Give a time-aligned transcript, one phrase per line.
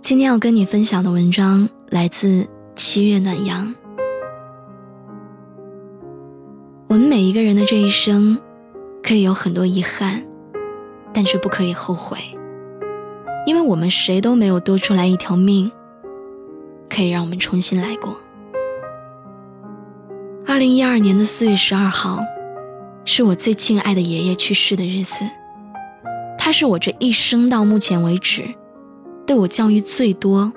[0.00, 2.46] 今天要跟你分享的文章来自
[2.76, 3.74] 七月暖阳。
[6.88, 8.38] 我们每一个人的这一生，
[9.02, 10.24] 可以有很多遗憾，
[11.12, 12.16] 但却不可以后悔，
[13.44, 15.70] 因为我们谁都没有多出来一条命，
[16.88, 18.16] 可以让我们重新来过。
[20.46, 22.20] 二零一二年的四月十二号，
[23.04, 25.22] 是我最敬爱的爷爷去世的日子，
[26.38, 28.44] 他是我这一生到目前为止。
[29.28, 30.50] 对我教育最多、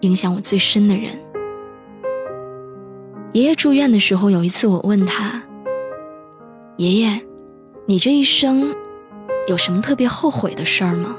[0.00, 1.18] 影响我最深的人。
[3.32, 5.42] 爷爷住院的时候，有一次我问他
[6.76, 7.22] ：“爷爷，
[7.86, 8.76] 你这一生
[9.46, 11.16] 有什么特别后悔的事儿吗？”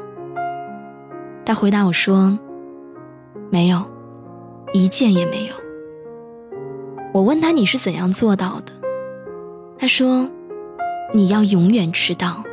[1.44, 2.38] 他回答我说
[3.50, 3.84] ：“没有，
[4.72, 5.56] 一件也没有。”
[7.12, 8.72] 我问他：“你是怎样做到的？”
[9.80, 10.30] 他说
[11.16, 12.44] ：“你要永远知道，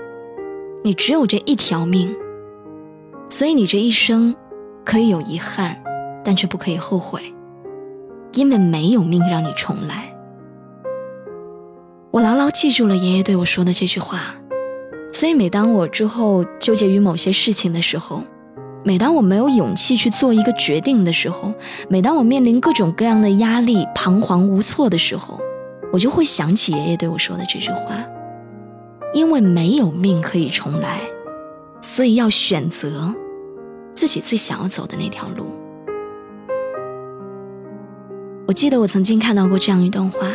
[0.83, 2.17] 你只有这一条命，
[3.29, 4.35] 所以你这一生。”
[4.87, 5.77] 可以有遗憾，
[6.25, 7.21] 但却不可以后悔，
[8.35, 10.15] 因为没有命让你重来。
[12.13, 14.37] 我牢牢记住了爷爷对我说的这句话，
[15.13, 18.23] 所以每当我之后纠结于某些事情的时候，
[18.85, 21.53] 每当我没有勇气去做一个决定的时候，
[21.89, 25.41] 每当我面临各种各样的压力、彷徨无措的时候，
[25.93, 28.05] 我就会想起爷爷对我说的这句话：
[29.13, 31.01] 因为没有命可以重来，
[31.83, 33.13] 所以要选择。
[33.97, 35.47] 自己最想要走的那条路。
[38.47, 40.29] 我记得我曾经看到过这样一段话：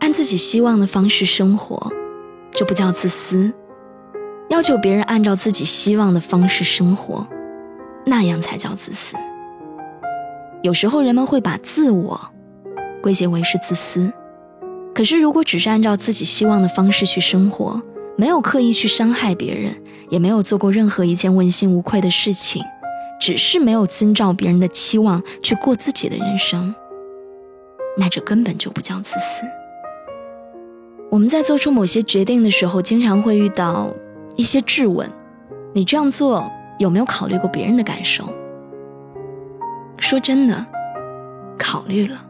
[0.00, 1.90] 按自己希望的方式生活，
[2.50, 3.50] 这不叫自私；
[4.50, 7.26] 要求别人按照自己希望的方式生活，
[8.04, 9.16] 那样才叫自私。
[10.62, 12.20] 有时候人们会把自我
[13.02, 14.12] 归结为是自私，
[14.94, 17.80] 可是如果只是按照自己希望的方式去生活，
[18.16, 19.74] 没有刻意去伤害别人，
[20.08, 22.62] 也没有做过任何一件问心无愧的事情，
[23.20, 26.74] 只是没有遵照别人的期望去过自己的人生，
[27.98, 29.42] 那这根本就不叫自私。
[31.10, 33.92] 我们在做出某些决定的时候，经常会遇到
[34.36, 35.10] 一些质问：
[35.72, 38.32] 你这样做有没有考虑过别人的感受？
[39.98, 40.66] 说真的，
[41.58, 42.24] 考虑了。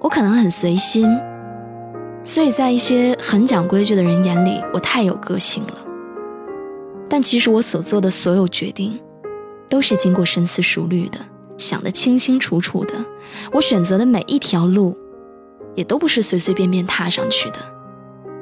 [0.00, 1.08] 我可能很随心。
[2.26, 5.74] 所以在一些很讲规矩的人眼里，我太有个性了。
[7.08, 9.00] 但其实我所做的所有决定，
[9.70, 11.20] 都是经过深思熟虑的，
[11.56, 12.94] 想得清清楚楚的。
[13.52, 14.98] 我选择的每一条路，
[15.76, 17.58] 也都不是随随便便踏上去的。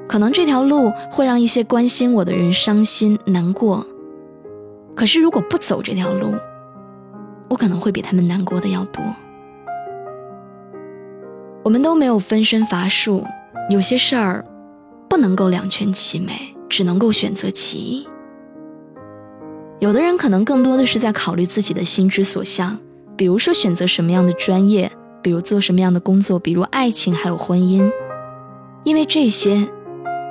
[0.08, 3.86] 可能这条路会让一些关心我的人伤心难过，
[4.94, 6.34] 可是如果不走这条路，
[7.50, 9.04] 我可能会比他们难过的要多。
[11.62, 13.22] 我们都没有分身乏术。
[13.70, 14.44] 有些事儿
[15.08, 18.06] 不能够两全其美，只能够选择其一。
[19.80, 22.78] 有的人可能更多的是在考虑自己的心之所向，
[23.16, 24.90] 比如说选择什么样的专业，
[25.22, 27.90] 比如做什么样的工作，比如爱情还有婚姻，
[28.84, 29.66] 因为这些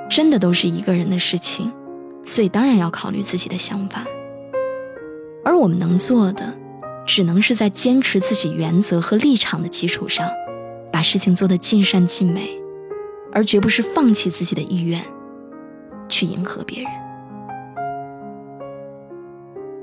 [0.10, 1.72] 真的都是一个人的事情，
[2.24, 4.06] 所以当然要考虑自己的想法。
[5.44, 6.54] 而我们能做的，
[7.06, 10.28] 只能是在坚持自己原则和立场的基础上，
[10.92, 12.63] 把事情做得尽善尽美。
[13.34, 15.04] 而绝不是放弃自己的意愿，
[16.08, 16.92] 去迎合别人。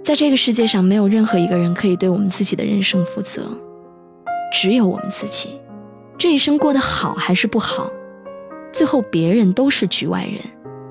[0.02, 3.42] 在这个世界上，没有任何一个人可以对我们自己的人生负责，
[4.52, 5.60] 只有我们自己。
[6.16, 7.90] 这一生过得好还是不好，
[8.72, 10.40] 最后别人都是局外人，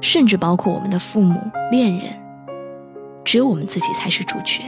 [0.01, 1.39] 甚至包括我们的父母、
[1.71, 2.05] 恋人，
[3.23, 4.63] 只有我们自己才是主角。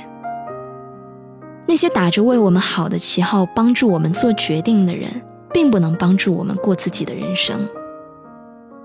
[1.65, 5.09] 那些打着为我们好的旗号帮助我们做决定的人，
[5.53, 7.67] 并不能帮助我们过自己的人生。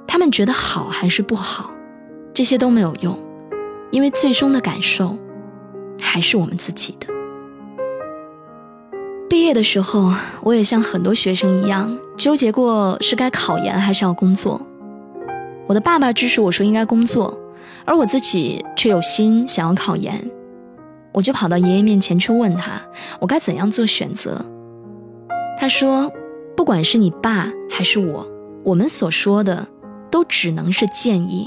[0.06, 1.70] 他们觉得好还是不好，
[2.32, 3.18] 这些都没有用，
[3.90, 5.16] 因为最终的感受
[6.00, 7.06] 还是我们自己的。
[9.28, 10.12] 毕业的时候，
[10.42, 14.64] 我也像很多学生一样纠结过是该考研还是要工作。
[15.66, 17.36] 我的爸爸支持我说应该工作，
[17.84, 20.30] 而我自己却有心想要考研。
[21.12, 22.80] 我就跑到爷爷面前去问他，
[23.18, 24.44] 我该怎样做选择。
[25.58, 26.12] 他说
[26.54, 28.30] ：“不管是你爸还是我，
[28.62, 29.66] 我们所说的
[30.16, 31.46] 都只能是建议。”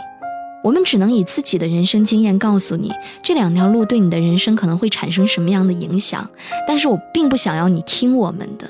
[0.63, 2.93] 我们只能以自己的人生经验告诉你，
[3.23, 6.29] 这两条路对你的人生可能会产生什么样的影响。
[6.67, 8.69] 但是我并不想要你听我们的，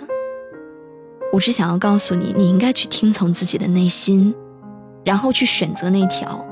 [1.34, 4.34] 我只想要告诉你，你应该去听从自己的内心，
[5.04, 6.46] 然后去选择那条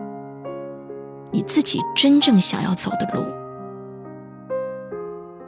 [1.32, 3.24] 你自己真正想要走的路。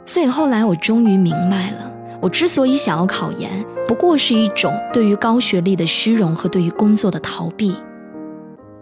[0.06, 1.92] 所以后来我终于明白了，
[2.22, 3.50] 我之所以想要考研，
[3.88, 7.76] 不过是一种对于高学历的虚荣和对于工作的逃避。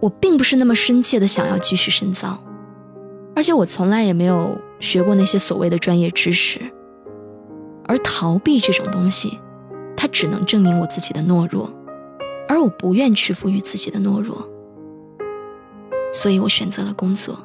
[0.01, 2.39] 我并不是那么深切的想要继续深造，
[3.35, 6.61] 而且我从来也没有学过那些所谓的专业知识。
[7.87, 9.41] 而逃避这种东西，
[9.97, 11.73] 它只能证明我自己的懦弱，
[12.47, 14.47] 而我不愿屈服于自己的懦弱，
[16.13, 17.39] 所以我选择了工作，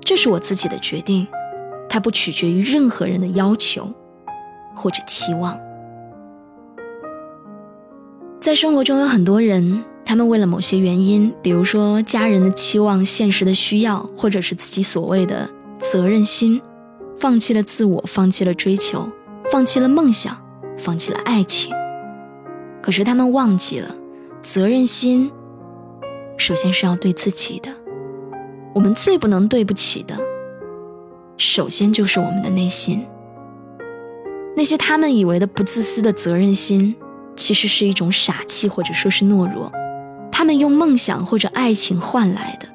[0.00, 1.26] 这是我自己的决定，
[1.88, 3.92] 它不取决于任何人的要求
[4.74, 5.58] 或者期望。
[8.40, 9.84] 在生活中有很多人。
[10.06, 15.50] 他们为了某些原因，比如说家人的期望、现实的需要，或者是自己所谓的
[15.80, 16.62] 责任心，
[17.18, 19.10] 放弃了自我，放弃了追求，
[19.50, 20.40] 放弃了梦想，
[20.78, 21.74] 放弃了爱情。
[22.80, 23.92] 可是他们忘记了，
[24.44, 25.28] 责任心
[26.36, 27.68] 首先是要对自己的。
[28.72, 30.16] 我们最不能对不起的，
[31.36, 33.04] 首先就是我们的内心。
[34.56, 36.94] 那些他们以为的不自私的责任心，
[37.34, 39.72] 其实是一种傻气，或者说是懦弱。
[40.38, 42.68] 他们用梦想或者爱情换来的，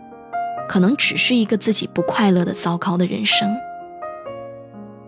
[0.68, 3.56] 可能只是一个自己不快乐的糟糕的人生。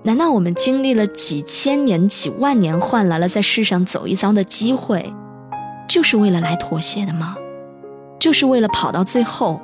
[0.03, 5.11] 难道我们经历了几千年、几万年，换来了在世上走一遭的机会，
[5.89, 7.35] 就是为了来妥协的吗？
[8.19, 9.59] 就是为了跑到最后，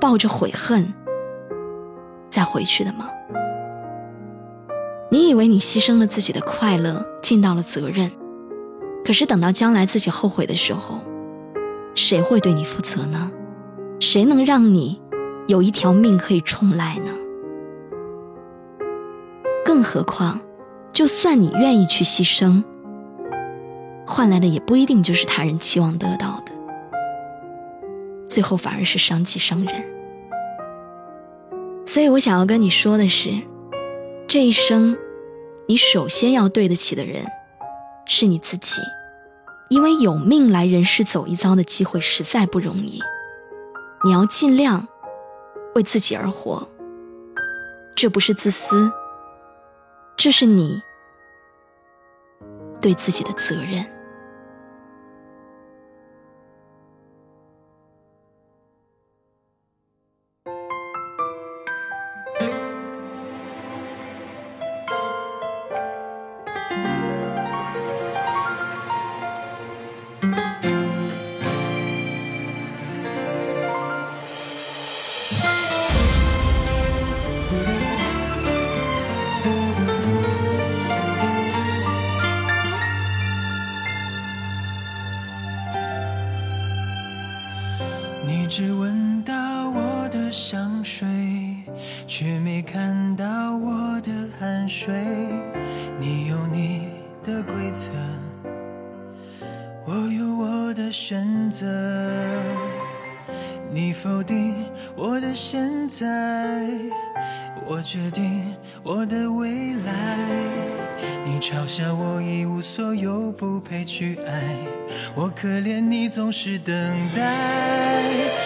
[0.00, 0.94] 抱着悔恨
[2.30, 3.10] 再回去的吗？
[5.10, 8.10] 你以为你牺牲了自己的快乐，尽到了责任，
[9.04, 10.98] 可是等到将来自己后悔的时候。
[11.96, 13.32] 谁会对你负责呢？
[13.98, 15.00] 谁能让你
[15.48, 17.10] 有一条命可以重来呢？
[19.64, 20.38] 更何况，
[20.92, 22.62] 就算你愿意去牺牲，
[24.06, 26.52] 换来的也不一定就是他人期望得到的，
[28.28, 29.84] 最后反而是伤己伤人。
[31.86, 33.30] 所以我想要跟你说的是，
[34.28, 34.96] 这一生，
[35.66, 37.24] 你首先要对得起的人，
[38.04, 38.82] 是你自己。
[39.68, 43.02] 因为有命来人世走一遭的机会实在不容易，
[44.04, 44.86] 你要尽量
[45.74, 46.68] 为自己而活。
[47.94, 48.92] 这不是自私，
[50.16, 50.80] 这是你
[52.80, 53.95] 对自己的责任。
[90.36, 91.06] 香水，
[92.06, 94.94] 却没看到我的汗水。
[95.98, 96.88] 你有你
[97.24, 97.88] 的规则，
[99.86, 101.66] 我有我的选择。
[103.72, 104.54] 你否定
[104.94, 106.04] 我的现在，
[107.66, 110.18] 我决定我的未来。
[111.24, 114.42] 你嘲笑我一无所有，不配去爱，
[115.14, 116.74] 我可怜你总是等
[117.14, 118.02] 待。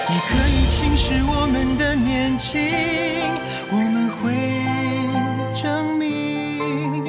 [0.08, 2.60] 你可以轻视我们的年轻，
[3.70, 4.34] 我们会
[5.54, 7.04] 证明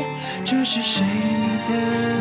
[0.45, 1.03] 这是谁
[1.69, 2.20] 的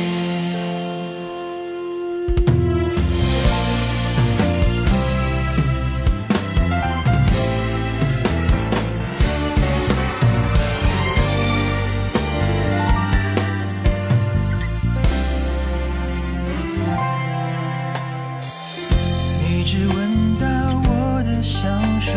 [19.63, 20.47] 你只闻到
[20.89, 22.15] 我的香水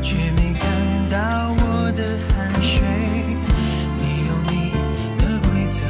[0.00, 0.70] 却没看
[1.10, 2.86] 到我的汗水。
[3.98, 4.70] 你有你
[5.18, 5.82] 的规则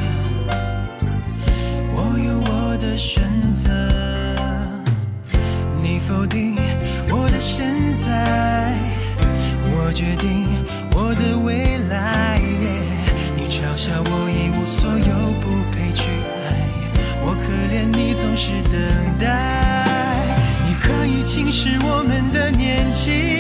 [1.93, 3.69] 我有我的选择。
[5.83, 6.57] 你否定
[7.11, 8.75] 我的现在
[9.69, 10.49] 我决定
[10.93, 12.41] 我的未来
[13.37, 16.09] 你嘲笑我一无所有不配去
[16.47, 16.49] 爱。
[17.21, 19.66] 我可怜你总是等待。
[21.27, 23.36] 轻视我们的年纪，